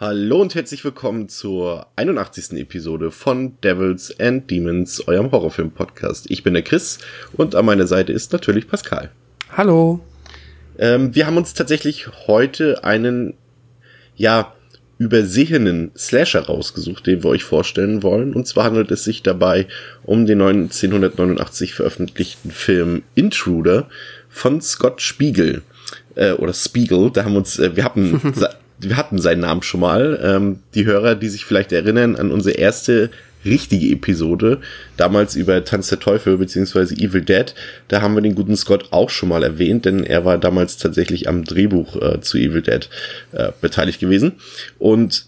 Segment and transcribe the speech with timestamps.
[0.00, 2.52] Hallo und herzlich willkommen zur 81.
[2.58, 6.30] Episode von Devils and Demons, eurem Horrorfilm-Podcast.
[6.30, 7.00] Ich bin der Chris
[7.34, 9.10] und an meiner Seite ist natürlich Pascal.
[9.50, 10.00] Hallo.
[10.78, 13.34] Ähm, wir haben uns tatsächlich heute einen,
[14.16, 14.54] ja,
[14.96, 18.32] übersehenen Slasher rausgesucht, den wir euch vorstellen wollen.
[18.32, 19.66] Und zwar handelt es sich dabei
[20.02, 23.90] um den 1989 veröffentlichten Film Intruder
[24.30, 25.60] von Scott Spiegel.
[26.14, 28.18] Äh, oder Spiegel, da haben wir uns, äh, wir hatten
[28.80, 30.18] wir hatten seinen Namen schon mal.
[30.22, 33.10] Ähm, die Hörer, die sich vielleicht erinnern an unsere erste
[33.44, 34.60] richtige Episode,
[34.96, 37.54] damals über Tanz der Teufel beziehungsweise Evil Dead,
[37.88, 41.28] da haben wir den guten Scott auch schon mal erwähnt, denn er war damals tatsächlich
[41.28, 42.88] am Drehbuch äh, zu Evil Dead
[43.32, 44.32] äh, beteiligt gewesen.
[44.78, 45.26] Und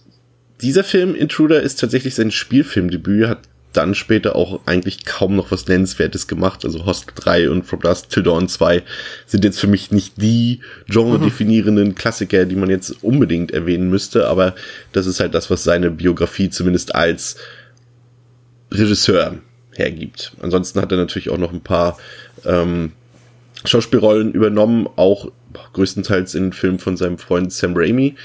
[0.60, 3.38] dieser Film Intruder ist tatsächlich sein Spielfilmdebüt, hat
[3.72, 6.64] dann später auch eigentlich kaum noch was Nennenswertes gemacht.
[6.64, 8.82] Also Hostel 3 und From Dusk Till Dawn 2
[9.26, 14.54] sind jetzt für mich nicht die genre-definierenden Klassiker, die man jetzt unbedingt erwähnen müsste, aber
[14.92, 17.36] das ist halt das, was seine Biografie zumindest als
[18.70, 19.38] Regisseur
[19.74, 20.32] hergibt.
[20.40, 21.98] Ansonsten hat er natürlich auch noch ein paar
[22.44, 22.92] ähm,
[23.64, 25.30] Schauspielrollen übernommen, auch
[25.72, 28.16] größtenteils in Filmen von seinem Freund Sam Raimi.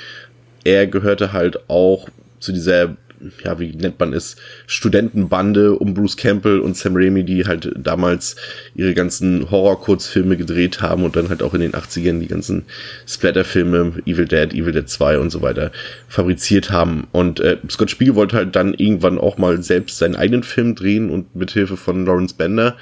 [0.63, 2.09] Er gehörte halt auch
[2.39, 2.97] zu dieser
[3.43, 4.35] ja, wie nennt man es,
[4.67, 8.35] Studentenbande um Bruce Campbell und Sam Raimi, die halt damals
[8.75, 12.65] ihre ganzen Horror-Kurzfilme gedreht haben und dann halt auch in den 80ern die ganzen
[13.07, 15.71] Splatter-Filme, Evil Dead, Evil Dead 2 und so weiter
[16.07, 17.07] fabriziert haben.
[17.11, 21.09] Und äh, Scott Spiegel wollte halt dann irgendwann auch mal selbst seinen eigenen Film drehen
[21.09, 22.75] und mithilfe von Lawrence Bender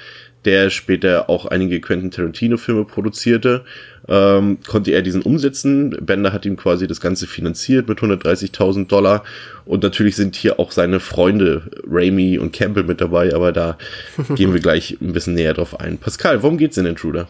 [0.46, 3.64] der später auch einige Quentin Tarantino-Filme produzierte,
[4.08, 5.90] ähm, konnte er diesen umsetzen.
[6.00, 9.24] Bender hat ihm quasi das Ganze finanziert mit 130.000 Dollar.
[9.64, 13.76] Und natürlich sind hier auch seine Freunde Raimi und Campbell mit dabei, aber da
[14.36, 15.98] gehen wir gleich ein bisschen näher drauf ein.
[15.98, 17.28] Pascal, worum geht's in Intruder?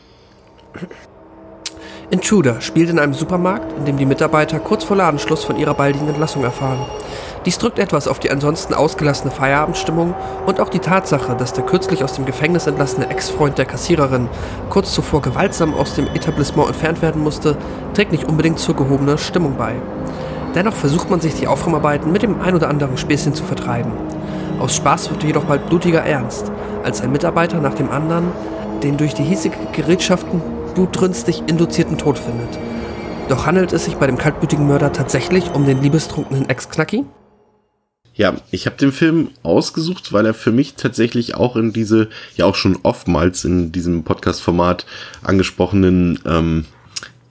[2.09, 6.07] Intruder spielt in einem Supermarkt, in dem die Mitarbeiter kurz vor Ladenschluss von ihrer baldigen
[6.07, 6.79] Entlassung erfahren.
[7.45, 10.15] Dies drückt etwas auf die ansonsten ausgelassene Feierabendstimmung
[10.47, 14.29] und auch die Tatsache, dass der kürzlich aus dem Gefängnis entlassene Ex-Freund der Kassiererin
[14.71, 17.57] kurz zuvor gewaltsam aus dem Etablissement entfernt werden musste,
[17.95, 19.75] trägt nicht unbedingt zur gehobenen Stimmung bei.
[20.55, 23.91] Dennoch versucht man sich die Aufräumarbeiten mit dem ein oder anderen Späßchen zu vertreiben.
[24.61, 26.53] Aus Spaß wird jedoch bald blutiger Ernst,
[26.85, 28.31] als ein Mitarbeiter nach dem anderen
[28.83, 30.41] den durch die hiesige Gerätschaften
[30.77, 32.59] blutrünstig induzierten Tod findet.
[33.31, 37.05] Doch handelt es sich bei dem kaltblütigen Mörder tatsächlich um den liebestrunkenen Ex-Knacki?
[38.15, 42.45] Ja, ich habe den Film ausgesucht, weil er für mich tatsächlich auch in diese, ja
[42.45, 44.87] auch schon oftmals in diesem Podcast-Format
[45.23, 46.67] angesprochenen, ähm,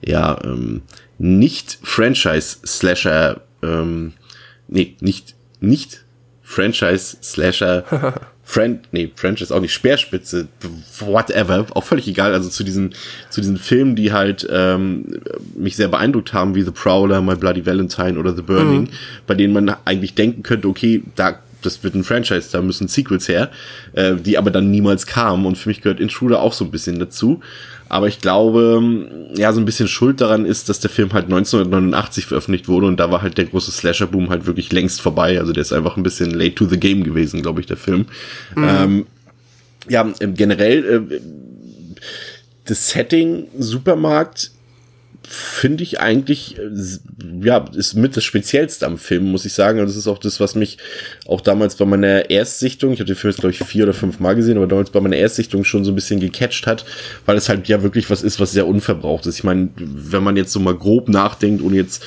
[0.04, 0.82] ja, ähm,
[1.18, 4.12] nicht Franchise-Slasher, ähm,
[4.68, 6.04] nee, nicht, nicht
[6.42, 10.46] Franchise-Slasher Friend, nee, French ist auch nicht Speerspitze,
[11.00, 12.32] whatever, auch völlig egal.
[12.32, 12.94] Also zu diesen,
[13.28, 15.20] zu diesen Filmen, die halt ähm,
[15.56, 18.88] mich sehr beeindruckt haben, wie The Prowler, My Bloody Valentine oder The Burning, mhm.
[19.26, 23.28] bei denen man eigentlich denken könnte, okay, da das wird ein Franchise, da müssen Sequels
[23.28, 23.50] her,
[23.92, 25.44] äh, die aber dann niemals kamen.
[25.44, 27.40] Und für mich gehört Intruder auch so ein bisschen dazu.
[27.88, 32.26] Aber ich glaube, ja, so ein bisschen Schuld daran ist, dass der Film halt 1989
[32.26, 35.38] veröffentlicht wurde und da war halt der große Slasher-Boom halt wirklich längst vorbei.
[35.38, 38.06] Also der ist einfach ein bisschen late to the game gewesen, glaube ich, der Film.
[38.56, 38.64] Mhm.
[38.66, 39.06] Ähm,
[39.88, 41.20] ja, generell, äh,
[42.64, 44.50] das Setting Supermarkt
[45.28, 49.80] finde ich eigentlich, äh, ja, ist mit das Speziellste am Film, muss ich sagen.
[49.80, 50.78] Und das ist auch das, was mich
[51.26, 54.20] auch damals bei meiner Erstsichtung, ich habe den Film jetzt, glaube ich, vier oder fünf
[54.20, 56.84] Mal gesehen, aber damals bei meiner Erstsichtung schon so ein bisschen gecatcht hat,
[57.24, 59.38] weil es halt ja wirklich was ist, was sehr unverbraucht ist.
[59.38, 62.04] Ich meine, wenn man jetzt so mal grob nachdenkt, ohne jetzt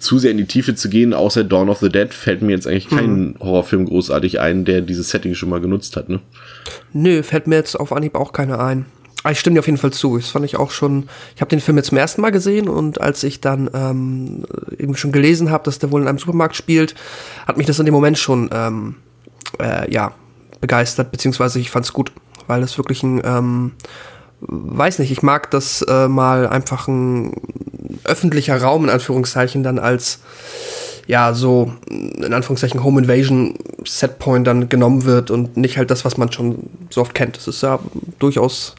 [0.00, 2.66] zu sehr in die Tiefe zu gehen, außer Dawn of the Dead, fällt mir jetzt
[2.66, 3.36] eigentlich kein hm.
[3.40, 6.20] Horrorfilm großartig ein, der dieses Setting schon mal genutzt hat, ne?
[6.92, 8.86] Nö, fällt mir jetzt auf Anhieb auch keiner ein.
[9.24, 10.18] Ah, ich stimme dir auf jeden Fall zu.
[10.18, 11.08] Das fand ich auch schon.
[11.34, 14.44] Ich habe den Film jetzt zum ersten Mal gesehen und als ich dann ähm,
[14.78, 16.94] eben schon gelesen habe, dass der wohl in einem Supermarkt spielt,
[17.46, 18.96] hat mich das in dem Moment schon ähm,
[19.58, 20.12] äh, ja
[20.60, 22.12] begeistert, beziehungsweise ich fand es gut,
[22.48, 23.72] weil es wirklich ein ähm,
[24.42, 27.32] weiß nicht, ich mag das äh, mal einfach ein
[28.04, 30.20] öffentlicher Raum in Anführungszeichen dann als
[31.06, 33.54] ja so in Anführungszeichen Home Invasion
[33.86, 37.38] Setpoint dann genommen wird und nicht halt das, was man schon so oft kennt.
[37.38, 37.78] Das ist ja
[38.18, 38.74] durchaus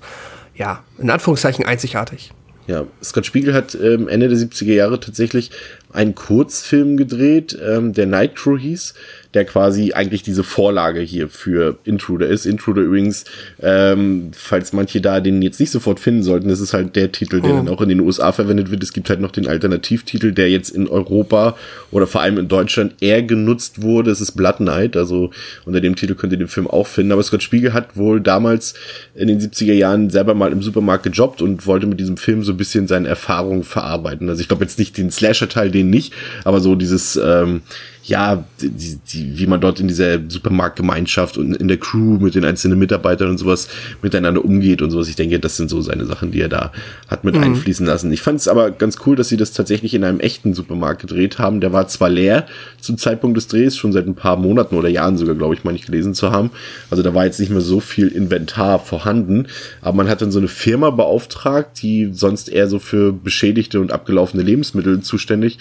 [0.56, 2.31] ja, in Anführungszeichen einzigartig.
[2.68, 5.52] Ja, Scott Spiegel hat ähm, Ende der 70er Jahre tatsächlich
[5.95, 8.94] einen Kurzfilm gedreht, ähm, der Night Crew hieß
[9.36, 12.45] der quasi eigentlich diese Vorlage hier für Intruder ist.
[12.45, 13.25] Intruder übrigens,
[13.62, 17.42] ähm, falls manche da den jetzt nicht sofort finden sollten, das ist halt der Titel,
[17.42, 17.57] der oh.
[17.57, 18.81] dann auch in den USA verwendet wird.
[18.81, 21.57] Es gibt halt noch den Alternativtitel, der jetzt in Europa
[21.92, 24.09] oder vor allem in Deutschland eher genutzt wurde.
[24.09, 25.31] Es ist Blood Knight, also
[25.65, 27.12] unter dem Titel könnt ihr den Film auch finden.
[27.12, 28.74] Aber Scott Spiegel hat wohl damals
[29.15, 32.53] in den 70er Jahren selber mal im Supermarkt gejobbt und wollte mit diesem Film so
[32.53, 34.30] ein bisschen seine Erfahrungen verarbeiten.
[34.30, 37.62] Also ich glaube jetzt nicht den Slasher-Teil, den nicht, aber so dieses ähm,
[38.07, 42.46] ja, die, die, wie man dort in dieser Supermarktgemeinschaft und in der Crew mit den
[42.46, 43.68] einzelnen Mitarbeitern und sowas
[44.04, 45.07] miteinander umgeht und sowas.
[45.07, 46.72] Ich denke, das sind so seine Sachen, die er da
[47.07, 47.44] hat mit mhm.
[47.44, 48.13] einfließen lassen.
[48.13, 51.40] Ich fand es aber ganz cool, dass sie das tatsächlich in einem echten Supermarkt gedreht
[51.40, 51.62] haben.
[51.62, 52.46] Der war zwar leer
[52.80, 55.72] zum Zeitpunkt des Drehs, schon seit ein paar Monaten oder Jahren sogar, glaube ich, mal
[55.72, 56.51] nicht gelesen zu haben.
[56.92, 59.48] Also da war jetzt nicht mehr so viel Inventar vorhanden,
[59.81, 63.92] aber man hat dann so eine Firma beauftragt, die sonst eher so für beschädigte und
[63.92, 65.58] abgelaufene Lebensmittel zuständig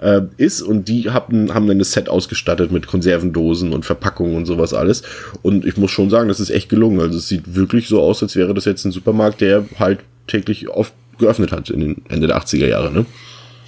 [0.00, 4.46] äh, ist und die haben, haben dann das Set ausgestattet mit Konservendosen und Verpackungen und
[4.46, 5.02] sowas alles.
[5.42, 7.00] Und ich muss schon sagen, das ist echt gelungen.
[7.00, 10.68] Also es sieht wirklich so aus, als wäre das jetzt ein Supermarkt, der halt täglich
[10.68, 13.06] oft geöffnet hat in den Ende der 80er Jahre, ne?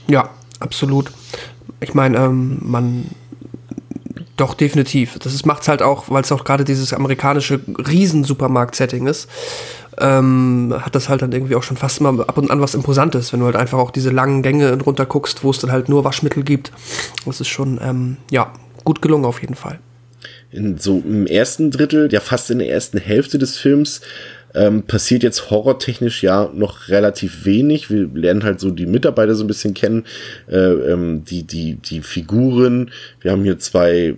[0.08, 0.30] Ja,
[0.60, 1.10] absolut.
[1.80, 3.06] Ich meine, ähm, man
[4.40, 5.18] doch, definitiv.
[5.18, 9.28] Das macht es halt auch, weil es auch gerade dieses amerikanische Riesensupermarkt-Setting ist
[9.98, 13.32] ähm, hat das halt dann irgendwie auch schon fast mal ab und an was Imposantes,
[13.32, 16.04] wenn du halt einfach auch diese langen Gänge runter guckst, wo es dann halt nur
[16.04, 16.72] Waschmittel gibt.
[17.26, 18.52] Das ist schon, ähm, ja,
[18.84, 19.78] gut gelungen auf jeden Fall.
[20.52, 24.00] In so im ersten Drittel, ja fast in der ersten Hälfte des Films,
[24.54, 27.90] ähm, passiert jetzt horrortechnisch ja noch relativ wenig.
[27.90, 30.04] Wir lernen halt so die Mitarbeiter so ein bisschen kennen,
[30.48, 32.90] äh, ähm, die, die, die Figuren.
[33.20, 34.16] Wir haben hier zwei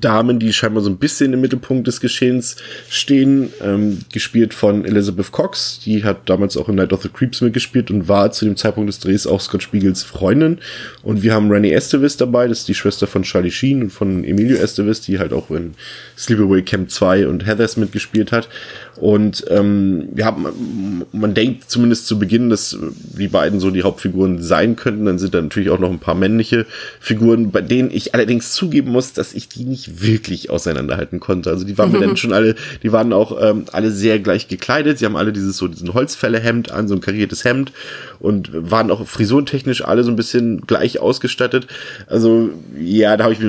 [0.00, 2.56] Damen, die scheinbar so ein bisschen im Mittelpunkt des Geschehens
[2.88, 5.80] stehen, ähm, gespielt von Elizabeth Cox.
[5.84, 8.88] Die hat damals auch in Night of the Creeps mitgespielt und war zu dem Zeitpunkt
[8.88, 10.58] des Drehs auch Scott Spiegels Freundin.
[11.02, 14.24] Und wir haben Rennie Estevez dabei, das ist die Schwester von Charlie Sheen und von
[14.24, 15.74] Emilio Estevez, die halt auch in
[16.16, 18.48] Sleepaway Camp 2 und Heathers mitgespielt hat.
[18.96, 22.76] Und ähm, ja, man, man denkt zumindest zu Beginn, dass
[23.18, 25.06] die beiden so die Hauptfiguren sein könnten.
[25.06, 26.66] Dann sind da natürlich auch noch ein paar männliche
[27.00, 31.50] Figuren, bei denen ich allerdings zugeben muss, dass ich die nicht wirklich auseinanderhalten konnte.
[31.50, 34.98] Also die waren mir dann schon alle, die waren auch ähm, alle sehr gleich gekleidet.
[34.98, 37.72] Sie haben alle dieses so diesen Holzfällerhemd an, so ein kariertes Hemd
[38.18, 41.66] und waren auch frisurentechnisch alle so ein bisschen gleich ausgestattet.
[42.06, 43.40] Also ja, da habe ich,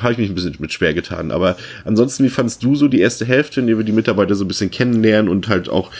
[0.00, 1.30] hab ich mich ein bisschen mit schwer getan.
[1.30, 4.44] Aber ansonsten, wie fandst du so die erste Hälfte, in der wir die Mitarbeiter so
[4.44, 5.90] ein bisschen kennenlernen und halt auch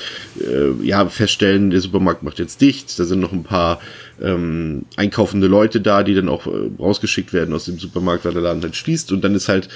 [0.41, 3.81] äh, ja feststellen, der Supermarkt macht jetzt dicht, da sind noch ein paar
[4.23, 8.43] ähm, einkaufende Leute da, die dann auch äh, rausgeschickt werden aus dem Supermarkt, weil der
[8.43, 9.13] Laden halt schließt.
[9.13, 9.69] Und dann ist halt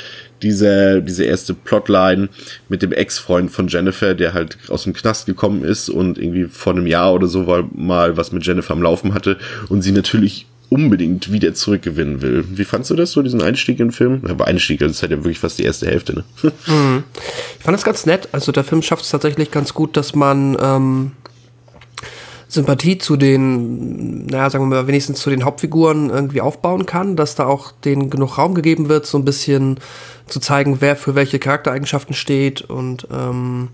[0.43, 2.29] diese, diese erste Plotline
[2.69, 6.73] mit dem Ex-Freund von Jennifer, der halt aus dem Knast gekommen ist und irgendwie vor
[6.73, 7.43] einem Jahr oder so
[7.75, 9.37] mal was mit Jennifer am Laufen hatte
[9.69, 12.45] und sie natürlich unbedingt wieder zurückgewinnen will.
[12.51, 14.23] Wie fandst du das so, diesen Einstieg in den Film?
[14.29, 16.25] Aber Einstieg, das ist halt ja wirklich fast die erste Hälfte, ne?
[16.67, 17.05] Mhm.
[17.59, 18.29] Ich fand das ganz nett.
[18.33, 21.13] Also der Film schafft es tatsächlich ganz gut, dass man ähm,
[22.57, 27.37] Sympathie zu den, naja, sagen wir mal, wenigstens zu den Hauptfiguren irgendwie aufbauen kann, dass
[27.37, 29.79] da auch denen genug Raum gegeben wird, so ein bisschen
[30.27, 33.69] zu zeigen, wer für welche Charaktereigenschaften steht und ähm,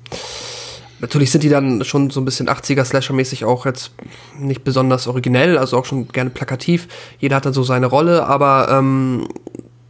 [1.02, 3.90] Natürlich sind die dann schon so ein bisschen 80er-Slasher-mäßig auch jetzt
[4.38, 6.86] nicht besonders originell, also auch schon gerne plakativ.
[7.18, 9.26] Jeder hat dann so seine Rolle, aber ähm,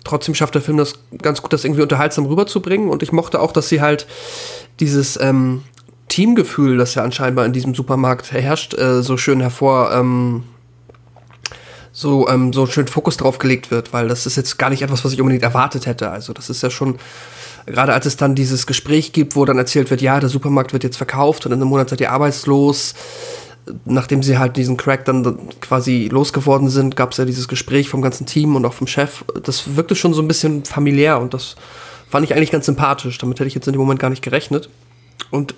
[0.05, 2.89] trotzdem schafft der Film das ganz gut, das irgendwie unterhaltsam rüberzubringen.
[2.89, 4.07] Und ich mochte auch, dass sie halt
[4.81, 5.63] dieses ähm,
[6.13, 10.45] Teamgefühl, das ja anscheinend in diesem Supermarkt herrscht, äh, so schön hervor, ähm,
[11.91, 15.07] so, ähm, so schön Fokus drauf gelegt wird, weil das ist jetzt gar nicht etwas,
[15.07, 16.11] was ich unbedingt erwartet hätte.
[16.11, 16.99] Also das ist ja schon,
[17.65, 20.85] gerade als es dann dieses Gespräch gibt, wo dann erzählt wird, ja, der Supermarkt wird
[20.85, 22.93] jetzt verkauft und in einem Monat seid ihr arbeitslos.
[23.87, 28.03] Nachdem sie halt diesen Crack dann quasi losgeworden sind, gab es ja dieses Gespräch vom
[28.03, 29.25] ganzen Team und auch vom Chef.
[29.43, 31.57] Das wirkte schon so ein bisschen familiär und das
[32.11, 33.17] fand ich eigentlich ganz sympathisch.
[33.17, 34.69] Damit hätte ich jetzt in dem Moment gar nicht gerechnet.
[35.33, 35.55] Und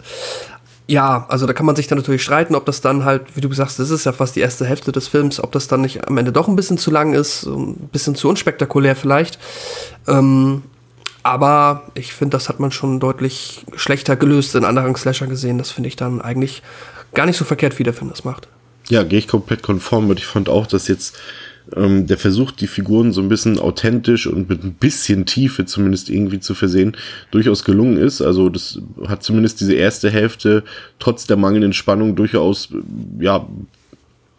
[0.87, 3.49] ja, also da kann man sich dann natürlich streiten, ob das dann halt, wie du
[3.49, 6.07] gesagt hast, das ist ja fast die erste Hälfte des Films, ob das dann nicht
[6.07, 9.39] am Ende doch ein bisschen zu lang ist, ein bisschen zu unspektakulär vielleicht.
[10.07, 10.63] Ähm,
[11.23, 15.57] aber ich finde, das hat man schon deutlich schlechter gelöst in anderen Slasher gesehen.
[15.57, 16.63] Das finde ich dann eigentlich
[17.15, 18.49] gar nicht so verkehrt, wie der Film das macht.
[18.89, 20.19] Ja, gehe ich komplett konform mit.
[20.19, 21.17] Ich fand auch, dass jetzt
[21.75, 26.11] ähm, der versucht, die Figuren so ein bisschen authentisch und mit ein bisschen Tiefe zumindest
[26.11, 26.97] irgendwie zu versehen,
[27.31, 28.21] durchaus gelungen ist.
[28.21, 30.65] Also das hat zumindest diese erste Hälfte
[30.99, 32.69] trotz der mangelnden Spannung durchaus,
[33.19, 33.47] ja,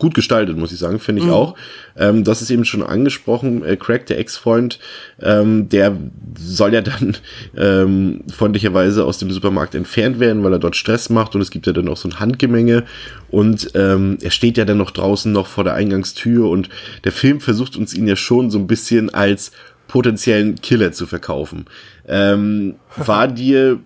[0.06, 1.34] gut gestaltet, muss ich sagen, finde ich mhm.
[1.34, 1.56] auch.
[1.98, 4.78] Ähm, das ist eben schon angesprochen, äh, Craig, der Ex-Freund,
[5.20, 5.98] ähm, der
[6.38, 7.18] soll ja dann
[7.58, 11.66] ähm, freundlicherweise aus dem Supermarkt entfernt werden, weil er dort Stress macht und es gibt
[11.66, 12.84] ja dann auch so ein Handgemenge
[13.32, 16.70] und ähm, er steht ja dann noch draußen noch vor der Eingangstür und
[17.04, 19.54] der Film versucht uns ihn ja schon so ein bisschen als
[19.88, 21.66] potenziellen Killer zu verkaufen.
[22.08, 23.80] Ähm, war dir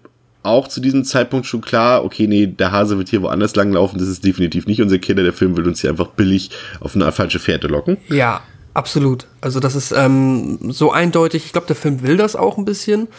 [0.43, 4.07] auch zu diesem Zeitpunkt schon klar, okay, nee, der Hase wird hier woanders langlaufen, das
[4.07, 7.39] ist definitiv nicht unser Kinder, der Film will uns hier einfach billig auf eine falsche
[7.39, 7.97] Fährte locken.
[8.07, 8.41] Ja,
[8.73, 9.27] absolut.
[9.41, 13.09] Also das ist ähm, so eindeutig, ich glaube, der Film will das auch ein bisschen.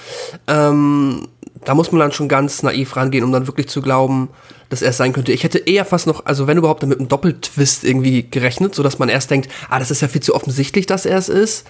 [0.47, 1.29] Ähm,
[1.65, 4.31] da muss man dann schon ganz naiv rangehen, um dann wirklich zu glauben,
[4.71, 5.33] dass er es sein könnte.
[5.33, 8.99] Ich hätte eher fast noch, also wenn überhaupt, mit einem Doppeltwist irgendwie gerechnet, so dass
[8.99, 11.67] man erst denkt, ah, das ist ja viel zu offensichtlich, dass er es ist.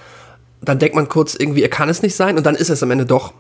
[0.63, 2.91] Dann denkt man kurz irgendwie, er kann es nicht sein und dann ist es am
[2.91, 3.33] Ende doch.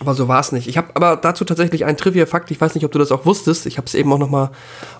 [0.00, 0.68] Aber so war es nicht.
[0.68, 2.50] Ich habe aber dazu tatsächlich einen Trivia-Fakt.
[2.50, 3.66] Ich weiß nicht, ob du das auch wusstest.
[3.66, 4.50] Ich habe es eben auch noch mal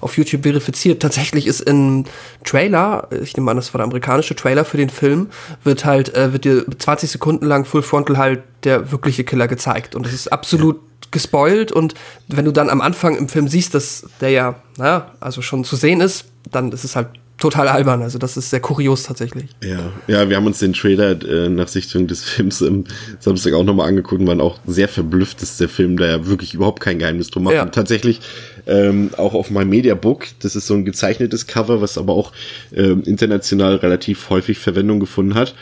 [0.00, 1.00] auf YouTube verifiziert.
[1.00, 2.04] Tatsächlich ist im
[2.44, 5.28] Trailer, ich nehme an, das war der amerikanische Trailer für den Film,
[5.62, 9.94] wird halt äh, wird dir 20 Sekunden lang Full Frontal halt der wirkliche Killer gezeigt.
[9.94, 10.80] Und das ist absolut
[11.12, 11.70] gespoilt.
[11.70, 11.94] Und
[12.26, 15.76] wenn du dann am Anfang im Film siehst, dass der ja, naja, also schon zu
[15.76, 18.02] sehen ist, dann ist es halt total albern.
[18.02, 19.46] Also das ist sehr kurios tatsächlich.
[19.62, 22.84] Ja, ja, wir haben uns den Trailer äh, nach Sichtung des Films im
[23.20, 26.54] Samstag auch nochmal angeguckt und waren auch sehr verblüfft, dass der Film da ja wirklich
[26.54, 27.54] überhaupt kein Geheimnis drum macht.
[27.54, 27.62] Ja.
[27.62, 28.20] Und tatsächlich
[28.66, 32.32] ähm, auch auf meinem Media Book, das ist so ein gezeichnetes Cover, was aber auch
[32.74, 35.54] ähm, international relativ häufig Verwendung gefunden hat.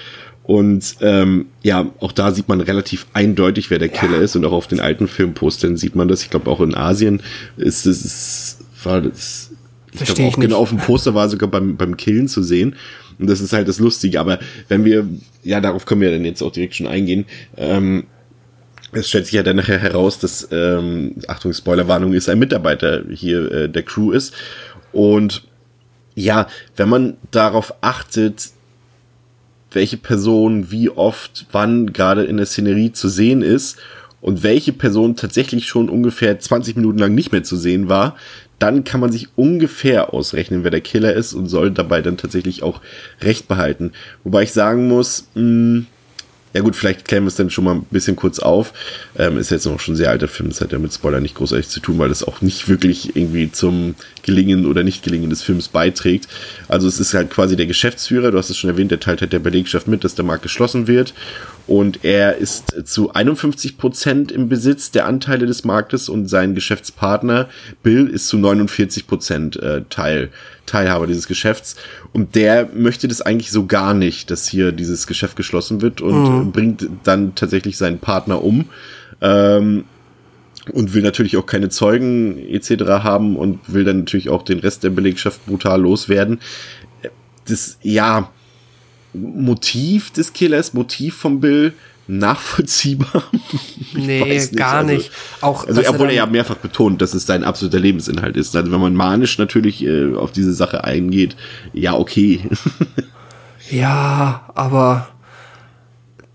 [0.42, 4.22] Und ähm, ja, auch da sieht man relativ eindeutig, wer der Killer ja.
[4.22, 4.36] ist.
[4.36, 6.22] Und auch auf den alten Filmpostern sieht man das.
[6.22, 7.20] Ich glaube, auch in Asien
[7.56, 9.45] ist es, war das
[10.00, 12.76] ich glaube auch genau auf dem Poster war sogar beim, beim Killen zu sehen.
[13.18, 14.20] Und das ist halt das Lustige.
[14.20, 14.38] Aber
[14.68, 15.06] wenn wir,
[15.42, 17.24] ja, darauf können wir dann jetzt auch direkt schon eingehen.
[17.56, 18.04] Ähm,
[18.92, 23.50] es stellt sich ja dann nachher heraus, dass, ähm, Achtung, Spoilerwarnung, ist ein Mitarbeiter hier
[23.50, 24.34] äh, der Crew ist.
[24.92, 25.42] Und
[26.14, 28.50] ja, wenn man darauf achtet,
[29.72, 33.76] welche Person wie oft wann gerade in der Szenerie zu sehen ist
[34.22, 38.16] und welche Person tatsächlich schon ungefähr 20 Minuten lang nicht mehr zu sehen war,
[38.58, 42.62] dann kann man sich ungefähr ausrechnen, wer der Killer ist und soll dabei dann tatsächlich
[42.62, 42.80] auch
[43.20, 43.92] Recht behalten.
[44.24, 45.86] Wobei ich sagen muss, mh, hm,
[46.56, 48.72] ja gut, vielleicht klären wir es dann schon mal ein bisschen kurz auf.
[49.18, 51.34] Ähm, ist jetzt noch schon ein sehr alter Film, das hat ja mit Spoiler nicht
[51.34, 53.94] großartig zu tun, weil das auch nicht wirklich irgendwie zum
[54.26, 56.28] Gelingen oder Nicht-Gelingen des Films beiträgt.
[56.68, 59.32] Also es ist halt quasi der Geschäftsführer, du hast es schon erwähnt, der teilt halt
[59.32, 61.14] der Belegschaft mit, dass der Markt geschlossen wird
[61.66, 67.48] und er ist zu 51 Prozent im Besitz der Anteile des Marktes und sein Geschäftspartner
[67.82, 70.30] Bill ist zu 49 Prozent äh, Teil,
[70.66, 71.74] Teilhaber dieses Geschäfts.
[72.12, 76.46] Und der möchte das eigentlich so gar nicht, dass hier dieses Geschäft geschlossen wird und
[76.46, 76.52] mhm.
[76.52, 78.66] bringt dann tatsächlich seinen Partner um.
[79.20, 79.84] Ähm,
[80.72, 82.84] und will natürlich auch keine Zeugen etc.
[83.02, 86.40] haben und will dann natürlich auch den Rest der Belegschaft brutal loswerden.
[87.46, 88.30] Das, ja,
[89.12, 91.72] Motiv des Killers, Motiv von Bill
[92.08, 93.24] nachvollziehbar?
[93.94, 94.56] nee, nicht.
[94.56, 95.10] gar also, nicht.
[95.40, 98.54] Auch, also, obwohl er, er ja mehrfach betont, dass es sein absoluter Lebensinhalt ist.
[98.54, 101.36] Also, wenn man manisch natürlich äh, auf diese Sache eingeht,
[101.72, 102.40] ja, okay.
[103.70, 105.08] ja, aber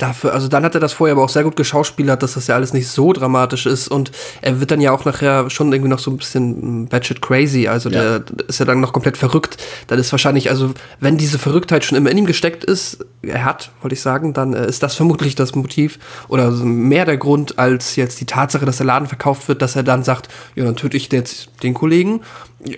[0.01, 2.55] dafür, also dann hat er das vorher aber auch sehr gut geschauspielert, dass das ja
[2.55, 6.00] alles nicht so dramatisch ist und er wird dann ja auch nachher schon irgendwie noch
[6.00, 8.20] so ein bisschen batshit crazy, also ja.
[8.20, 9.58] der ist ja dann noch komplett verrückt.
[9.88, 13.72] Dann ist wahrscheinlich, also wenn diese Verrücktheit schon immer in ihm gesteckt ist, er hat,
[13.81, 17.96] wollte ich sagen, dann äh, ist das vermutlich das Motiv oder mehr der Grund als
[17.96, 20.98] jetzt die Tatsache, dass der Laden verkauft wird, dass er dann sagt, ja, dann töte
[20.98, 22.22] ich jetzt den Kollegen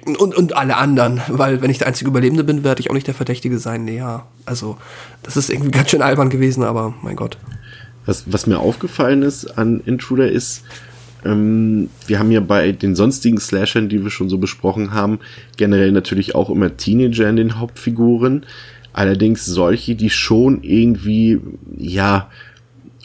[0.06, 3.08] und, und alle anderen, weil wenn ich der einzige Überlebende bin, werde ich auch nicht
[3.08, 3.84] der Verdächtige sein.
[3.86, 4.25] Nee, ja.
[4.46, 4.78] Also,
[5.24, 7.38] das ist irgendwie ganz schön albern gewesen, aber mein Gott.
[8.06, 10.63] Was, was mir aufgefallen ist an Intruder ist,
[11.25, 15.20] ähm, wir haben ja bei den sonstigen Slashern, die wir schon so besprochen haben,
[15.58, 18.46] generell natürlich auch immer Teenager in den Hauptfiguren.
[18.94, 21.40] Allerdings solche, die schon irgendwie,
[21.78, 22.30] ja,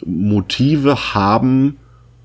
[0.05, 1.77] Motive haben,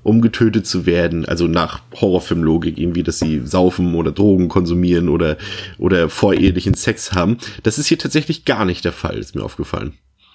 [0.05, 1.25] um getötet zu werden.
[1.25, 5.35] Also nach Horrorfilmlogik irgendwie, dass sie saufen oder Drogen konsumieren oder,
[5.79, 7.39] oder vorehelichen Sex haben.
[7.63, 9.93] Das ist hier tatsächlich gar nicht der Fall, ist mir aufgefallen.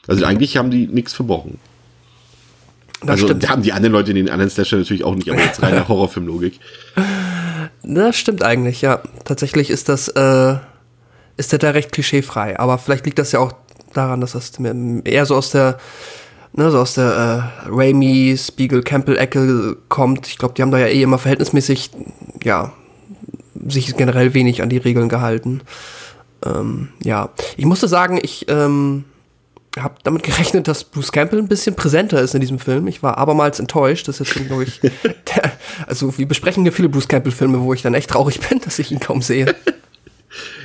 [0.09, 1.59] Also eigentlich haben die nichts verbrochen.
[3.03, 3.49] Das also stimmt.
[3.49, 6.59] haben die anderen Leute in den anderen Slasher natürlich auch nicht, aber jetzt reine Horrorfilmlogik.
[7.85, 9.01] Das stimmt eigentlich, ja.
[9.25, 10.57] Tatsächlich ist das, äh,
[11.37, 12.59] ist der da recht klischeefrei.
[12.59, 13.53] Aber vielleicht liegt das ja auch
[13.95, 14.51] daran, dass das
[15.05, 15.79] eher so aus der
[16.53, 20.27] ne, so aus der äh, Raimi, Spiegel, Campbell-Ecke kommt.
[20.27, 21.91] Ich glaube, die haben da ja eh immer verhältnismäßig,
[22.43, 22.73] ja,
[23.67, 25.63] sich generell wenig an die Regeln gehalten.
[26.45, 29.05] Ähm, ja, ich musste sagen, ich ähm,
[29.79, 32.87] habe damit gerechnet, dass Bruce Campbell ein bisschen präsenter ist in diesem Film.
[32.87, 34.09] Ich war abermals enttäuscht.
[34.09, 35.53] Das ist jetzt, glaube ich, der,
[35.87, 38.91] also wir besprechen ja viele Bruce Campbell-Filme, wo ich dann echt traurig bin, dass ich
[38.91, 39.55] ihn kaum sehe.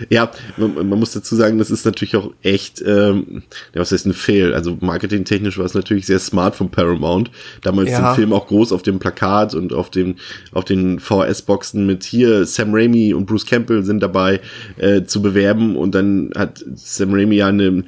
[0.10, 3.43] Ja, man, man, muss dazu sagen, das ist natürlich auch echt, ähm,
[3.74, 4.53] ja, was heißt ein Fail?
[4.53, 7.31] Also marketingtechnisch war es natürlich sehr smart von Paramount,
[7.62, 8.12] damals ja.
[8.12, 10.17] den Film auch groß auf dem Plakat und auf den,
[10.51, 14.39] auf den VHS-Boxen mit hier Sam Raimi und Bruce Campbell sind dabei
[14.77, 17.84] äh, zu bewerben und dann hat Sam Raimi ja eine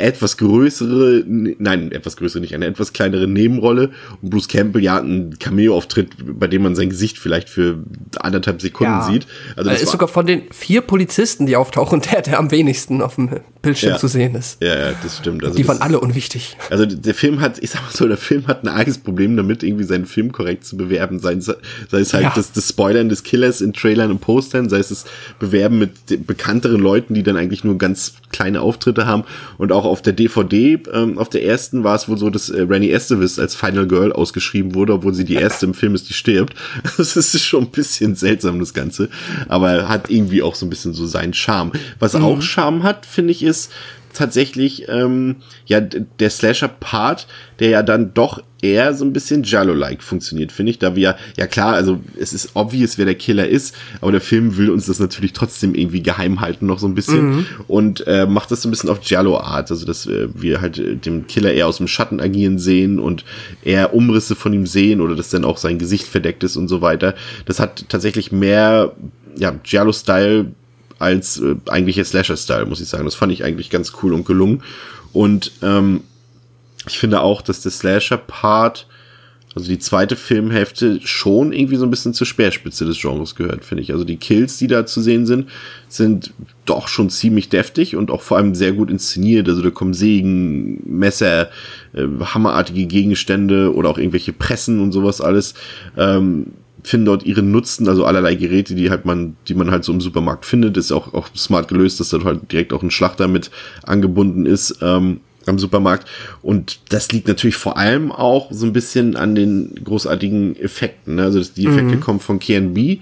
[0.00, 3.90] etwas größere, nein, etwas größere nicht, eine etwas kleinere Nebenrolle.
[4.22, 7.78] Und Bruce Campbell ja ein Cameo-Auftritt, bei dem man sein Gesicht vielleicht für
[8.18, 9.02] anderthalb Sekunden ja.
[9.02, 9.26] sieht.
[9.56, 13.16] Also das ist sogar von den vier Polizisten, die auftauchen, der, der am wenigsten auf
[13.16, 13.98] dem Bildschirm ja.
[13.98, 14.62] zu sehen ist.
[14.62, 15.44] Ja, ja, das stimmt.
[15.44, 16.56] Also die waren alle unwichtig.
[16.70, 19.62] Also der Film hat, ich sag mal so, der Film hat ein arges Problem damit,
[19.62, 21.20] irgendwie seinen Film korrekt zu bewerben.
[21.20, 21.54] Sei, sei
[21.92, 22.32] es halt ja.
[22.34, 25.04] das, das Spoilern des Killers in Trailern und Postern, sei es das
[25.38, 29.24] Bewerben mit bekannteren Leuten, die dann eigentlich nur ganz kleine Auftritte haben
[29.58, 32.62] und auch auf der DVD, ähm, auf der ersten war es wohl so, dass äh,
[32.62, 36.14] Rennie Estevez als Final Girl ausgeschrieben wurde, obwohl sie die erste im Film ist, die
[36.14, 36.54] stirbt.
[36.96, 39.08] Das ist schon ein bisschen seltsam, das Ganze.
[39.48, 41.72] Aber hat irgendwie auch so ein bisschen so seinen Charme.
[41.98, 42.24] Was mhm.
[42.24, 43.72] auch Charme hat, finde ich, ist,
[44.12, 47.26] tatsächlich ähm, ja der Slasher-Part,
[47.58, 50.78] der ja dann doch eher so ein bisschen Jallo-like funktioniert, finde ich.
[50.78, 54.56] Da wir, ja klar, also es ist obvious, wer der Killer ist, aber der Film
[54.56, 57.30] will uns das natürlich trotzdem irgendwie geheim halten, noch so ein bisschen.
[57.30, 57.46] Mhm.
[57.68, 60.96] Und äh, macht das so ein bisschen auf Jallo-Art, also dass äh, wir halt äh,
[60.96, 63.24] dem Killer eher aus dem Schatten agieren sehen und
[63.62, 66.80] eher Umrisse von ihm sehen oder dass dann auch sein Gesicht verdeckt ist und so
[66.80, 67.14] weiter.
[67.46, 68.92] Das hat tatsächlich mehr
[69.36, 70.46] ja, Giallo-Style
[70.98, 73.04] als äh, eigentlicher Slasher-Style, muss ich sagen.
[73.04, 74.62] Das fand ich eigentlich ganz cool und gelungen.
[75.12, 76.02] Und ähm,
[76.86, 78.86] ich finde auch, dass der Slasher-Part,
[79.54, 83.82] also die zweite Filmhälfte, schon irgendwie so ein bisschen zur Speerspitze des Genres gehört, finde
[83.82, 83.92] ich.
[83.92, 85.48] Also die Kills, die da zu sehen sind,
[85.88, 86.32] sind
[86.64, 89.48] doch schon ziemlich deftig und auch vor allem sehr gut inszeniert.
[89.48, 91.50] Also da kommen Sägen, Messer,
[91.92, 95.54] äh, hammerartige Gegenstände oder auch irgendwelche Pressen und sowas alles.
[95.96, 99.92] Ähm, finden dort ihren Nutzen, also allerlei Geräte, die halt man, die man halt so
[99.92, 103.28] im Supermarkt findet, ist auch, auch smart gelöst, dass dort halt direkt auch ein Schlachter
[103.28, 103.50] mit
[103.82, 104.78] angebunden ist.
[104.80, 106.08] Ähm, am Supermarkt.
[106.42, 111.16] Und das liegt natürlich vor allem auch so ein bisschen an den großartigen Effekten.
[111.16, 111.22] Ne?
[111.22, 112.00] Also die Effekte mhm.
[112.00, 112.98] kommen von KNB.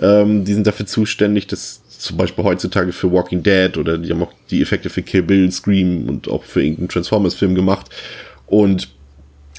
[0.00, 4.22] Ähm, die sind dafür zuständig, dass zum Beispiel heutzutage für Walking Dead oder die haben
[4.22, 7.90] auch die Effekte für Kill Bill, Scream und auch für irgendeinen Transformers-Film gemacht.
[8.46, 8.88] Und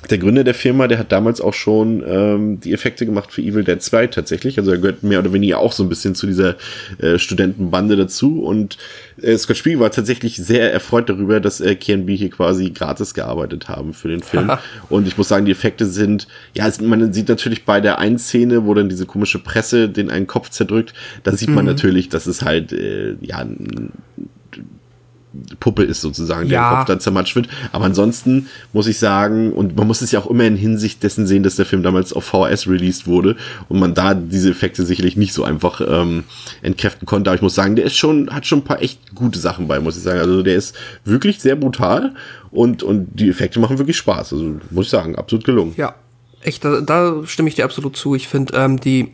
[0.09, 3.63] der Gründer der Firma, der hat damals auch schon ähm, die Effekte gemacht für Evil
[3.63, 4.57] Dead 2 tatsächlich.
[4.57, 6.55] Also er gehört mehr oder weniger auch so ein bisschen zu dieser
[6.99, 8.43] äh, Studentenbande dazu.
[8.43, 8.77] Und
[9.21, 13.69] äh, Scott Spiegel war tatsächlich sehr erfreut darüber, dass äh, KNB hier quasi gratis gearbeitet
[13.69, 14.51] haben für den Film.
[14.89, 18.19] und ich muss sagen, die Effekte sind, ja, es, man sieht natürlich bei der einen
[18.19, 21.71] Szene, wo dann diese komische Presse den einen Kopf zerdrückt, da sieht man mhm.
[21.71, 23.45] natürlich, dass es halt, äh, ja,
[25.59, 26.75] Puppe ist sozusagen, der ja.
[26.75, 27.47] Kopf dann zermatscht wird.
[27.71, 31.25] Aber ansonsten muss ich sagen, und man muss es ja auch immer in Hinsicht dessen
[31.25, 33.35] sehen, dass der Film damals auf VHS released wurde
[33.69, 36.23] und man da diese Effekte sicherlich nicht so einfach ähm,
[36.61, 37.29] entkräften konnte.
[37.29, 39.79] Aber ich muss sagen, der ist schon, hat schon ein paar echt gute Sachen bei,
[39.79, 40.19] muss ich sagen.
[40.19, 42.13] Also der ist wirklich sehr brutal
[42.51, 44.33] und, und die Effekte machen wirklich Spaß.
[44.33, 45.73] Also muss ich sagen, absolut gelungen.
[45.77, 45.95] Ja,
[46.41, 48.15] echt, da, da stimme ich dir absolut zu.
[48.15, 49.11] Ich finde, ähm, die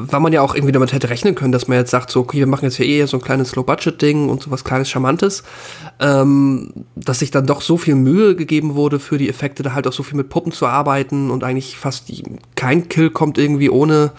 [0.00, 2.38] weil man ja auch irgendwie damit hätte rechnen können, dass man jetzt sagt, so, okay,
[2.38, 5.42] wir machen jetzt hier eh so ein kleines Low-Budget-Ding und so was kleines Charmantes,
[5.98, 9.88] ähm, dass sich dann doch so viel Mühe gegeben wurde für die Effekte, da halt
[9.88, 12.12] auch so viel mit Puppen zu arbeiten und eigentlich fast
[12.54, 14.12] kein Kill kommt irgendwie ohne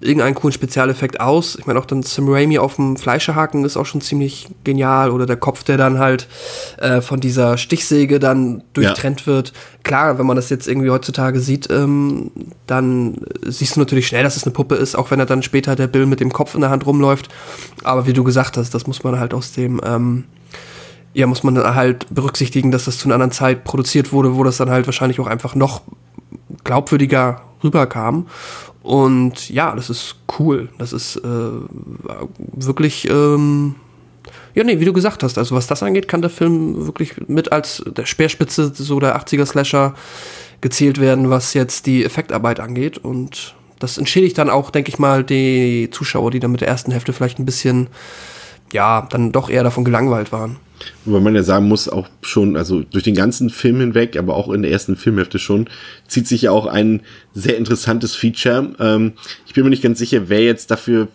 [0.00, 1.56] irgendeinen coolen Spezialeffekt aus.
[1.58, 5.10] Ich meine, auch dann Sam Raimi auf dem Fleischerhaken ist auch schon ziemlich genial.
[5.10, 6.28] Oder der Kopf, der dann halt
[6.78, 9.26] äh, von dieser Stichsäge dann durchtrennt ja.
[9.26, 9.52] wird.
[9.82, 12.30] Klar, wenn man das jetzt irgendwie heutzutage sieht, ähm,
[12.66, 15.74] dann siehst du natürlich schnell, dass es eine Puppe ist, auch wenn er dann später
[15.74, 17.28] der Bill mit dem Kopf in der Hand rumläuft.
[17.82, 20.24] Aber wie du gesagt hast, das muss man halt aus dem, ähm,
[21.12, 24.44] ja, muss man dann halt berücksichtigen, dass das zu einer anderen Zeit produziert wurde, wo
[24.44, 25.82] das dann halt wahrscheinlich auch einfach noch
[26.62, 28.26] glaubwürdiger rüberkam.
[28.82, 30.68] Und ja, das ist cool.
[30.78, 31.50] Das ist äh,
[32.52, 33.74] wirklich, ähm,
[34.54, 37.52] ja, nee, wie du gesagt hast, also was das angeht, kann der Film wirklich mit
[37.52, 39.94] als der Speerspitze so der 80er-Slasher
[40.60, 42.98] gezählt werden, was jetzt die Effektarbeit angeht.
[42.98, 46.90] Und das entschädigt dann auch, denke ich mal, die Zuschauer, die dann mit der ersten
[46.90, 47.88] Hälfte vielleicht ein bisschen,
[48.72, 50.56] ja, dann doch eher davon gelangweilt waren.
[51.04, 54.50] Wobei man ja sagen muss, auch schon, also durch den ganzen Film hinweg, aber auch
[54.50, 55.68] in der ersten Filmhälfte schon,
[56.06, 57.02] zieht sich ja auch ein
[57.34, 58.72] sehr interessantes Feature.
[58.78, 59.14] Ähm,
[59.46, 61.08] ich bin mir nicht ganz sicher, wer jetzt dafür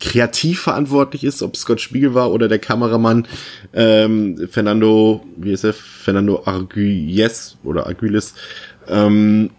[0.00, 3.26] kreativ verantwortlich ist, ob Scott Spiegel war oder der Kameramann
[3.72, 5.72] ähm, Fernando, wie ist er?
[5.72, 8.34] Fernando Arguelles oder Arguelles.
[8.86, 9.50] Ähm,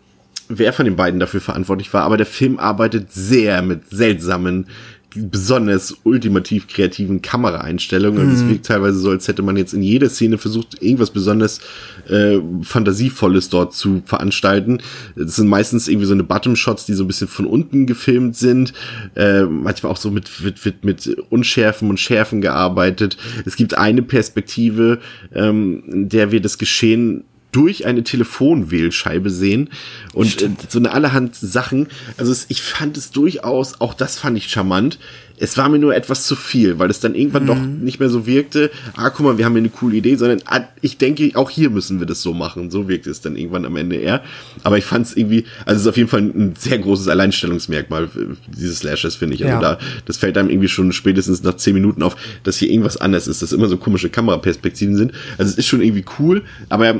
[0.47, 4.67] wer von den beiden dafür verantwortlich war, aber der Film arbeitet sehr mit seltsamen
[5.15, 8.21] besonders ultimativ kreativen Kameraeinstellungen.
[8.21, 11.59] Und es wirkt teilweise so, als hätte man jetzt in jeder Szene versucht, irgendwas besonders
[12.07, 14.81] äh, Fantasievolles dort zu veranstalten.
[15.15, 18.73] Das sind meistens irgendwie so eine Bottom-Shots, die so ein bisschen von unten gefilmt sind.
[19.15, 23.17] Äh, manchmal auch so mit, mit, mit, mit Unschärfen und Schärfen gearbeitet.
[23.45, 24.99] Es gibt eine Perspektive,
[25.33, 29.69] ähm, in der wir das Geschehen durch eine Telefonwählscheibe sehen
[30.13, 31.87] und äh, so eine allerhand Sachen.
[32.17, 34.99] Also es, ich fand es durchaus, auch das fand ich charmant.
[35.41, 38.27] Es war mir nur etwas zu viel, weil es dann irgendwann doch nicht mehr so
[38.27, 41.49] wirkte, ah, guck mal, wir haben hier eine coole Idee, sondern ah, ich denke, auch
[41.49, 42.69] hier müssen wir das so machen.
[42.69, 44.21] So wirkte es dann irgendwann am Ende eher.
[44.63, 48.09] Aber ich fand es irgendwie, also es ist auf jeden Fall ein sehr großes Alleinstellungsmerkmal
[48.47, 49.45] dieses Slashes, finde ich.
[49.45, 49.61] Also Ja.
[49.61, 53.27] da, das fällt einem irgendwie schon spätestens nach zehn Minuten auf, dass hier irgendwas anders
[53.27, 55.13] ist, dass immer so komische Kameraperspektiven sind.
[55.37, 56.99] Also es ist schon irgendwie cool, aber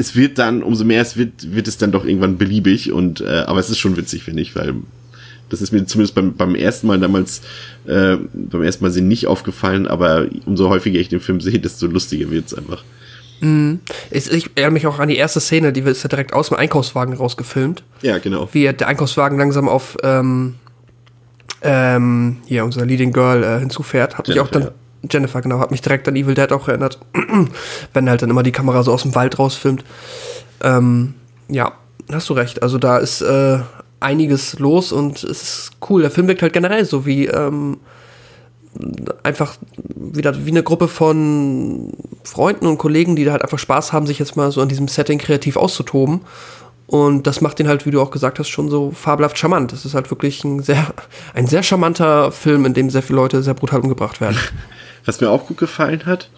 [0.00, 3.44] es wird dann, umso mehr es wird, wird es dann doch irgendwann beliebig und äh,
[3.46, 4.74] aber es ist schon witzig, finde ich, weil
[5.50, 7.42] das ist mir zumindest beim, beim ersten Mal damals,
[7.86, 11.86] äh, beim ersten Mal sehen nicht aufgefallen, aber umso häufiger ich den Film sehe, desto
[11.86, 12.82] lustiger wird's einfach.
[14.10, 16.58] Ich, ich erinnere mich auch an die erste Szene, die ist ja direkt aus dem
[16.58, 17.82] Einkaufswagen rausgefilmt.
[18.02, 18.48] Ja, genau.
[18.52, 20.56] Wie der Einkaufswagen langsam auf ähm,
[21.62, 24.18] ähm, hier unser Leading Girl äh, hinzufährt.
[24.18, 26.98] Hat mich auch Jennifer, dann, Jennifer, genau, hat mich direkt an Evil Dead auch erinnert.
[27.94, 29.84] Wenn halt dann immer die Kamera so aus dem Wald rausfilmt.
[30.62, 31.14] Ähm,
[31.48, 31.72] ja,
[32.12, 32.62] hast du recht.
[32.62, 33.58] Also da ist äh,
[34.00, 36.02] einiges los und es ist cool.
[36.02, 37.78] Der Film wirkt halt generell so wie ähm,
[39.22, 41.92] einfach wieder wie eine Gruppe von
[42.24, 44.88] Freunden und Kollegen, die da halt einfach Spaß haben, sich jetzt mal so an diesem
[44.88, 46.20] Setting kreativ auszutoben.
[46.86, 49.70] Und das macht ihn halt, wie du auch gesagt hast, schon so fabelhaft charmant.
[49.72, 50.92] Das ist halt wirklich ein sehr,
[51.34, 54.36] ein sehr charmanter Film, in dem sehr viele Leute sehr brutal umgebracht werden.
[55.04, 56.30] Was mir auch gut gefallen hat,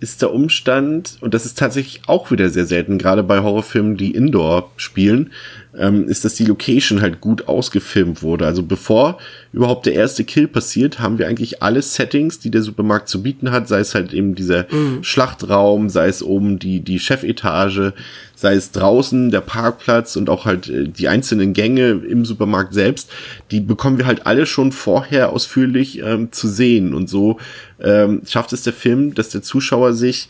[0.00, 4.12] ist der Umstand, und das ist tatsächlich auch wieder sehr selten, gerade bei Horrorfilmen, die
[4.12, 5.32] Indoor spielen,
[5.76, 8.46] ähm, ist, dass die Location halt gut ausgefilmt wurde.
[8.46, 9.18] Also bevor
[9.52, 13.50] überhaupt der erste Kill passiert, haben wir eigentlich alle Settings, die der Supermarkt zu bieten
[13.50, 14.66] hat, sei es halt eben dieser
[15.02, 17.92] Schlachtraum, sei es oben die, die Chefetage,
[18.34, 23.10] sei es draußen der Parkplatz und auch halt äh, die einzelnen Gänge im Supermarkt selbst,
[23.50, 26.94] die bekommen wir halt alle schon vorher ausführlich ähm, zu sehen.
[26.94, 27.38] Und so
[27.80, 30.28] ähm, schafft es der Film, dass der Zuschauer sich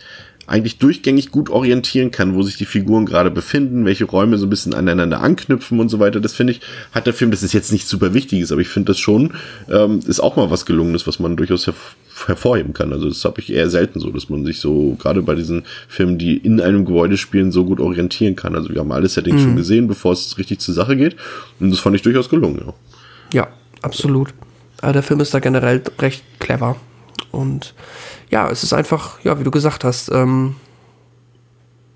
[0.50, 4.50] eigentlich durchgängig gut orientieren kann, wo sich die Figuren gerade befinden, welche Räume so ein
[4.50, 6.20] bisschen aneinander anknüpfen und so weiter.
[6.20, 6.60] Das finde ich,
[6.92, 9.34] hat der Film, das ist jetzt nicht super wichtiges, aber ich finde das schon,
[9.70, 11.94] ähm, ist auch mal was gelungenes, was man durchaus herv
[12.26, 12.92] hervorheben kann.
[12.92, 16.18] Also das habe ich eher selten so, dass man sich so, gerade bei diesen Filmen,
[16.18, 18.54] die in einem Gebäude spielen, so gut orientieren kann.
[18.54, 21.16] Also wir haben alle Settings schon gesehen, bevor es richtig zur Sache geht.
[21.60, 22.74] Und das fand ich durchaus gelungen, ja.
[23.32, 23.48] Ja,
[23.80, 24.34] absolut.
[24.82, 26.76] Also der Film ist da generell recht clever.
[27.32, 27.74] Und
[28.30, 30.56] ja, es ist einfach, ja, wie du gesagt hast, ähm,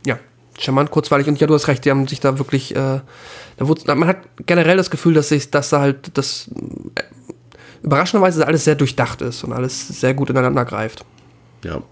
[0.07, 0.19] ja,
[0.59, 1.27] charmant, kurzweilig.
[1.27, 3.01] Und ja, du hast recht, die haben sich da wirklich, äh,
[3.57, 6.51] da wurde, man hat generell das Gefühl, dass sich, dass da halt das
[6.95, 7.03] äh,
[7.83, 11.05] überraschenderweise alles sehr durchdacht ist und alles sehr gut ineinander greift.
[11.65, 11.83] Ja,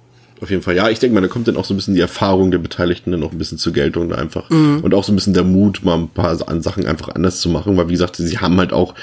[0.40, 0.74] auf jeden Fall.
[0.74, 3.12] Ja, ich denke mal, da kommt dann auch so ein bisschen die Erfahrung der Beteiligten
[3.12, 4.50] dann auch ein bisschen zur Geltung einfach.
[4.50, 7.76] Und auch so ein bisschen der Mut, mal ein paar Sachen einfach anders zu machen,
[7.76, 8.94] weil wie gesagt, sie haben halt auch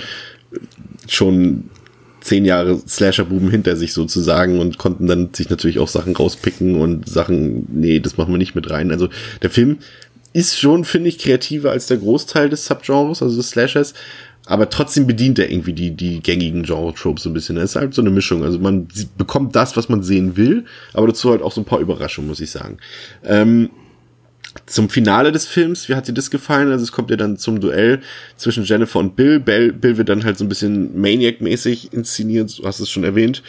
[1.07, 1.69] schon
[2.21, 7.07] zehn Jahre Slasher-Buben hinter sich sozusagen und konnten dann sich natürlich auch Sachen rauspicken und
[7.07, 8.91] Sachen, nee, das machen wir nicht mit rein.
[8.91, 9.09] Also
[9.41, 9.79] der Film
[10.33, 13.93] ist schon, finde ich, kreativer als der Großteil des Subgenres, also des Slashers,
[14.45, 17.57] aber trotzdem bedient er irgendwie die, die gängigen Genre-Tropes so ein bisschen.
[17.57, 18.43] Es ist halt so eine Mischung.
[18.43, 21.79] Also man bekommt das, was man sehen will, aber dazu halt auch so ein paar
[21.79, 22.77] Überraschungen, muss ich sagen.
[23.23, 23.69] Ähm,
[24.69, 26.71] zum Finale des Films, wie hat dir das gefallen?
[26.71, 28.01] Also es kommt ja dann zum Duell
[28.37, 29.39] zwischen Jennifer und Bill.
[29.39, 33.43] Bill, Bill wird dann halt so ein bisschen Maniac-mäßig inszeniert, du hast es schon erwähnt.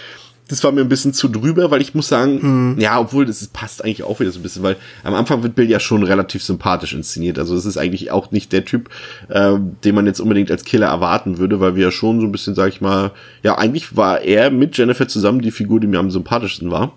[0.49, 3.85] Das war mir ein bisschen zu drüber, weil ich muss sagen, ja, obwohl das passt
[3.85, 6.93] eigentlich auch wieder so ein bisschen, weil am Anfang wird Bill ja schon relativ sympathisch
[6.93, 7.39] inszeniert.
[7.39, 8.91] Also es ist eigentlich auch nicht der Typ,
[9.29, 12.33] äh, den man jetzt unbedingt als Killer erwarten würde, weil wir ja schon so ein
[12.33, 13.13] bisschen, sag ich mal,
[13.45, 16.95] ja, eigentlich war er mit Jennifer zusammen die Figur, die mir am sympathischsten war.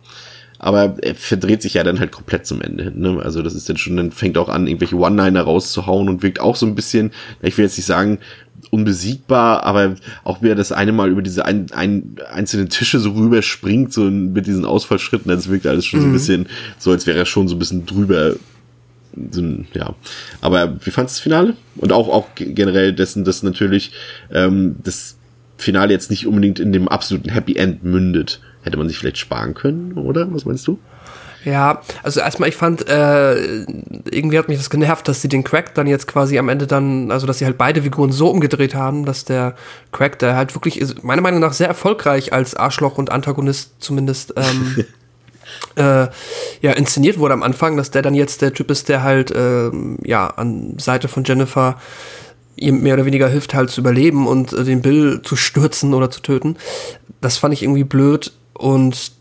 [0.64, 2.94] Aber er verdreht sich ja dann halt komplett zum Ende hin.
[2.98, 3.20] Ne?
[3.22, 6.56] Also das ist dann schon, dann fängt auch an, irgendwelche One-Liner rauszuhauen und wirkt auch
[6.56, 8.20] so ein bisschen, ich will jetzt nicht sagen,
[8.72, 13.92] unbesiegbar, aber auch wieder das eine Mal über diese ein, ein, einzelnen Tische so rüberspringt,
[13.92, 16.48] so mit diesen Ausfallschritten, das wirkt alles schon so ein bisschen
[16.80, 18.38] so, als wäre er schon so ein bisschen drüber.
[19.32, 19.94] So ein, ja,
[20.40, 21.58] aber wie fandest du das Finale?
[21.76, 23.92] Und auch, auch generell dessen, dass natürlich
[24.32, 25.18] ähm, das
[25.58, 28.40] Finale jetzt nicht unbedingt in dem absoluten Happy End mündet.
[28.64, 30.34] Hätte man sich vielleicht sparen können, oder?
[30.34, 30.80] Was meinst du?
[31.46, 33.64] Ja, also erstmal, ich fand, äh,
[34.10, 37.12] irgendwie hat mich das genervt, dass sie den Crack dann jetzt quasi am Ende dann,
[37.12, 39.56] also dass sie halt beide Figuren so umgedreht haben, dass der
[39.92, 44.34] Crack, der halt wirklich, ist, meiner Meinung nach sehr erfolgreich als Arschloch und Antagonist zumindest,
[44.38, 44.86] ähm,
[45.76, 46.08] äh,
[46.62, 49.98] ja, inszeniert wurde am Anfang, dass der dann jetzt der Typ ist, der halt, ähm,
[50.04, 51.78] ja, an Seite von Jennifer
[52.56, 56.10] ihr mehr oder weniger hilft halt zu überleben und äh, den Bill zu stürzen oder
[56.10, 56.56] zu töten.
[57.20, 59.12] Das fand ich irgendwie blöd und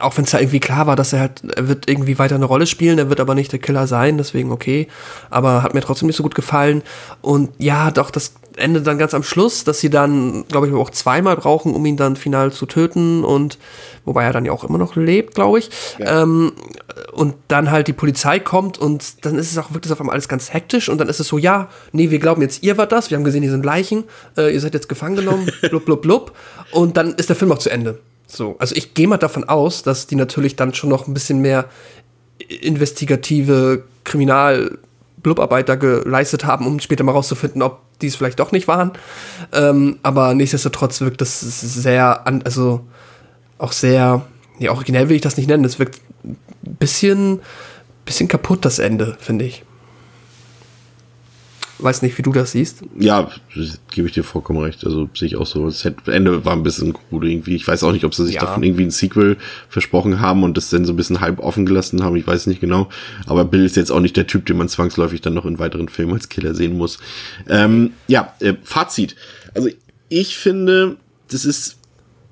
[0.00, 2.44] auch wenn es ja irgendwie klar war, dass er halt, er wird irgendwie weiter eine
[2.44, 4.88] Rolle spielen, er wird aber nicht der Killer sein, deswegen okay.
[5.30, 6.82] Aber hat mir trotzdem nicht so gut gefallen.
[7.20, 10.90] Und ja, doch, das Ende dann ganz am Schluss, dass sie dann, glaube ich, auch
[10.90, 13.58] zweimal brauchen, um ihn dann final zu töten und
[14.04, 15.70] wobei er dann ja auch immer noch lebt, glaube ich.
[15.98, 16.22] Ja.
[16.22, 16.52] Ähm,
[17.12, 20.28] und dann halt die Polizei kommt und dann ist es auch wirklich auf einmal alles
[20.28, 23.10] ganz hektisch und dann ist es so, ja, nee, wir glauben jetzt, ihr wart das,
[23.10, 24.04] wir haben gesehen, hier sind Leichen,
[24.36, 26.32] äh, ihr seid jetzt gefangen genommen, blub, blub, blub.
[26.72, 27.98] Und dann ist der Film auch zu Ende.
[28.34, 31.40] So, also ich gehe mal davon aus, dass die natürlich dann schon noch ein bisschen
[31.40, 31.66] mehr
[32.48, 34.78] investigative Kriminal
[35.22, 38.92] Blubarbeiter geleistet haben, um später mal rauszufinden, ob die es vielleicht doch nicht waren.
[39.52, 42.80] Ähm, aber nichtsdestotrotz wirkt das sehr, an, also
[43.58, 44.22] auch sehr,
[44.58, 45.64] ja, originell will ich das nicht nennen.
[45.64, 47.40] Es wirkt ein bisschen,
[48.06, 49.62] bisschen kaputt, das Ende, finde ich.
[51.82, 52.82] Weiß nicht, wie du das siehst.
[52.96, 53.28] Ja,
[53.90, 54.86] gebe ich dir vollkommen recht.
[54.86, 55.66] Also sehe ich auch so.
[55.66, 57.56] Das Ende war ein bisschen cool irgendwie.
[57.56, 58.42] Ich weiß auch nicht, ob sie sich ja.
[58.42, 59.36] davon irgendwie ein Sequel
[59.68, 62.14] versprochen haben und das dann so ein bisschen halb offen gelassen haben.
[62.16, 62.88] Ich weiß nicht genau.
[63.26, 65.88] Aber Bill ist jetzt auch nicht der Typ, den man zwangsläufig dann noch in weiteren
[65.88, 66.98] Filmen als Killer sehen muss.
[67.48, 69.16] Ähm, ja, äh, Fazit.
[69.54, 69.68] Also
[70.08, 70.96] ich finde,
[71.30, 71.78] das ist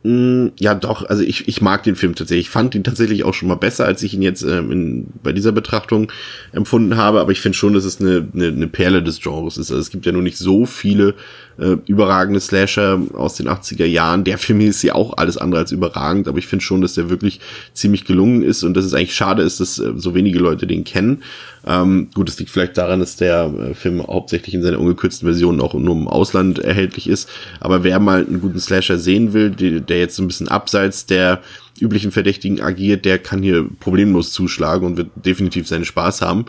[0.03, 2.47] ja, doch, also ich, ich mag den Film tatsächlich.
[2.47, 5.33] Ich fand ihn tatsächlich auch schon mal besser, als ich ihn jetzt ähm, in, bei
[5.33, 6.11] dieser Betrachtung
[6.53, 9.71] empfunden habe, aber ich finde schon, dass es eine, eine, eine Perle des Genres ist.
[9.71, 11.15] Also es gibt ja nur nicht so viele
[11.61, 14.25] äh, überragende Slasher aus den 80er Jahren.
[14.25, 17.11] Der Film ist ja auch alles andere als überragend, aber ich finde schon, dass der
[17.11, 17.40] wirklich
[17.75, 20.85] ziemlich gelungen ist und dass es eigentlich schade ist, dass äh, so wenige Leute den
[20.85, 21.23] kennen.
[21.66, 25.61] Ähm, gut, es liegt vielleicht daran, dass der äh, Film hauptsächlich in seiner ungekürzten Version
[25.61, 27.29] auch nur im Ausland erhältlich ist.
[27.61, 31.05] Aber wer mal einen guten Slasher sehen will, die, der jetzt so ein bisschen abseits
[31.05, 31.40] der
[31.79, 36.46] üblichen Verdächtigen agiert, der kann hier problemlos zuschlagen und wird definitiv seinen Spaß haben.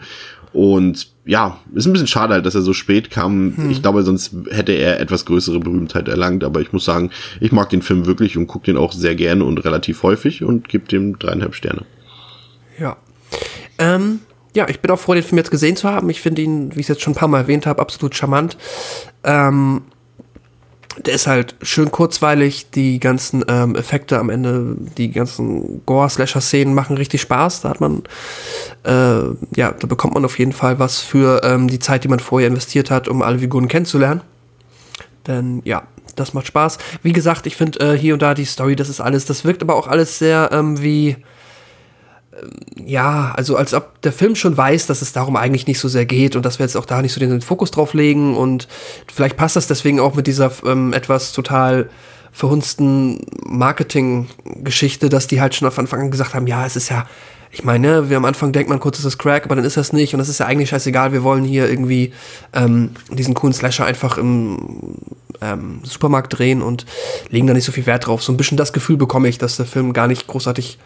[0.54, 3.56] Und ja, ist ein bisschen schade halt, dass er so spät kam.
[3.56, 3.72] Hm.
[3.72, 6.44] Ich glaube, sonst hätte er etwas größere Berühmtheit erlangt.
[6.44, 9.46] Aber ich muss sagen, ich mag den Film wirklich und gucke den auch sehr gerne
[9.46, 11.86] und relativ häufig und gebe dem dreieinhalb Sterne.
[12.80, 12.98] Ja.
[13.78, 14.20] Ähm,
[14.54, 16.10] ja, ich bin auch froh, den Film jetzt gesehen zu haben.
[16.10, 18.58] Ich finde ihn, wie ich es jetzt schon ein paar Mal erwähnt habe, absolut charmant.
[19.24, 19.84] Ähm,
[20.98, 22.72] der ist halt schön kurzweilig.
[22.72, 27.62] Die ganzen ähm, Effekte am Ende, die ganzen Gore-Slasher-Szenen machen richtig Spaß.
[27.62, 28.04] Da hat man,
[28.84, 32.20] äh, ja, da bekommt man auf jeden Fall was für ähm, die Zeit, die man
[32.20, 34.22] vorher investiert hat, um alle Figuren kennenzulernen.
[35.28, 35.84] Denn ja,
[36.16, 36.78] das macht Spaß.
[37.04, 39.62] Wie gesagt, ich finde äh, hier und da die Story, das ist alles, das wirkt
[39.62, 41.18] aber auch alles sehr ähm, wie
[42.86, 46.06] ja, also als ob der Film schon weiß, dass es darum eigentlich nicht so sehr
[46.06, 48.68] geht und dass wir jetzt auch da nicht so den Fokus drauf legen und
[49.12, 51.90] vielleicht passt das deswegen auch mit dieser ähm, etwas total
[52.32, 57.06] verhunzten Marketing-Geschichte, dass die halt schon auf Anfang an gesagt haben, ja, es ist ja,
[57.52, 59.92] ich meine, wir am Anfang denkt man kurz, es ist Crack, aber dann ist das
[59.92, 62.14] nicht und das ist ja eigentlich scheißegal, wir wollen hier irgendwie
[62.54, 64.96] ähm, diesen coolen Slasher einfach im
[65.42, 66.86] ähm, Supermarkt drehen und
[67.30, 68.24] legen da nicht so viel Wert drauf.
[68.24, 70.78] So ein bisschen das Gefühl bekomme ich, dass der Film gar nicht großartig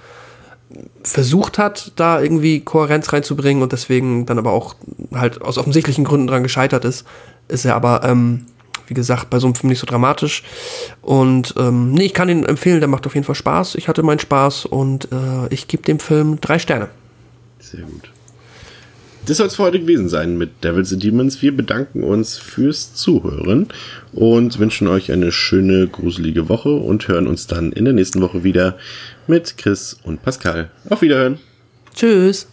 [1.03, 4.75] versucht hat, da irgendwie Kohärenz reinzubringen und deswegen dann aber auch
[5.13, 7.05] halt aus offensichtlichen Gründen dran gescheitert ist,
[7.47, 8.45] ist er aber, ähm,
[8.87, 10.43] wie gesagt, bei so einem Film nicht so dramatisch.
[11.01, 13.75] Und ähm, nee, ich kann ihn empfehlen, der macht auf jeden Fall Spaß.
[13.75, 16.89] Ich hatte meinen Spaß und äh, ich gebe dem Film drei Sterne.
[17.59, 18.11] Sehr gut.
[19.25, 21.41] Das soll es für heute gewesen sein mit Devils and Demons.
[21.41, 23.69] Wir bedanken uns fürs Zuhören
[24.13, 28.43] und wünschen euch eine schöne, gruselige Woche und hören uns dann in der nächsten Woche
[28.43, 28.77] wieder
[29.27, 30.69] mit Chris und Pascal.
[30.89, 31.39] Auf Wiederhören.
[31.93, 32.47] Tschüss.